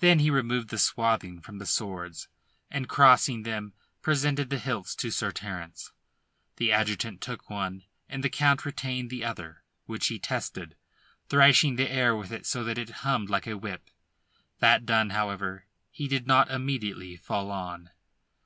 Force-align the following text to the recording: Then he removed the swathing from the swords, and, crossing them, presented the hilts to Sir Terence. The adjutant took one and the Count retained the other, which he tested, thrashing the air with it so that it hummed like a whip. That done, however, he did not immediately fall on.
Then 0.00 0.18
he 0.18 0.30
removed 0.30 0.68
the 0.68 0.76
swathing 0.78 1.40
from 1.40 1.56
the 1.56 1.64
swords, 1.64 2.28
and, 2.70 2.86
crossing 2.86 3.44
them, 3.44 3.72
presented 4.02 4.50
the 4.50 4.58
hilts 4.58 4.94
to 4.96 5.10
Sir 5.10 5.32
Terence. 5.32 5.90
The 6.56 6.70
adjutant 6.70 7.22
took 7.22 7.48
one 7.48 7.84
and 8.06 8.22
the 8.22 8.28
Count 8.28 8.66
retained 8.66 9.08
the 9.08 9.24
other, 9.24 9.62
which 9.86 10.08
he 10.08 10.18
tested, 10.18 10.76
thrashing 11.30 11.76
the 11.76 11.90
air 11.90 12.14
with 12.14 12.30
it 12.30 12.44
so 12.44 12.62
that 12.64 12.76
it 12.76 12.90
hummed 13.08 13.30
like 13.30 13.46
a 13.46 13.56
whip. 13.56 13.88
That 14.58 14.84
done, 14.84 15.08
however, 15.08 15.64
he 15.90 16.08
did 16.08 16.26
not 16.26 16.50
immediately 16.50 17.16
fall 17.16 17.50
on. 17.50 17.88